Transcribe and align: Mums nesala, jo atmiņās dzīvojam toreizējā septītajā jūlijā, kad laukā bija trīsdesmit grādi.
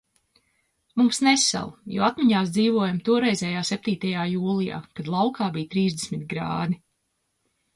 Mums 1.01 1.19
nesala, 1.25 1.89
jo 1.95 2.05
atmiņās 2.07 2.49
dzīvojam 2.55 2.97
toreizējā 3.09 3.61
septītajā 3.71 4.25
jūlijā, 4.33 4.81
kad 5.01 5.13
laukā 5.17 5.51
bija 5.59 5.73
trīsdesmit 5.77 6.25
grādi. 6.33 6.81